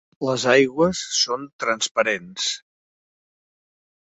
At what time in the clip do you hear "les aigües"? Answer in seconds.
0.27-1.01